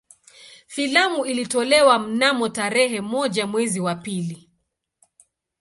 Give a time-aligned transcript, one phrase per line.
[0.67, 4.49] Filamu ilitolewa mnamo tarehe moja mwezi wa pili